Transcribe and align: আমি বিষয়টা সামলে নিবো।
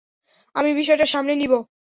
আমি 0.55 0.71
বিষয়টা 0.73 1.05
সামলে 1.05 1.33
নিবো। 1.35 1.59